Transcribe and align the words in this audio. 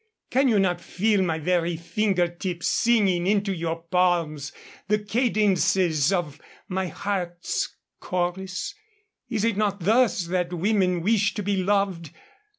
Can 0.31 0.47
you 0.47 0.57
not 0.57 0.81
feel 0.81 1.21
my 1.21 1.37
very 1.37 1.77
finger 1.77 2.27
tips 2.27 2.67
singing 2.67 3.27
into 3.27 3.53
your 3.53 3.83
palms 3.83 4.51
the 4.87 4.97
cadences 4.97 6.11
of 6.11 6.41
my 6.67 6.87
heart's 6.87 7.75
chorus? 7.99 8.73
Is 9.29 9.45
it 9.45 9.57
not 9.57 9.81
thus 9.81 10.25
that 10.25 10.53
women 10.53 11.01
wish 11.01 11.35
to 11.35 11.43
be 11.43 11.55
loved? 11.57 12.09